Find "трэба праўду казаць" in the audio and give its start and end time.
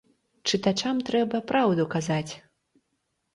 1.09-2.33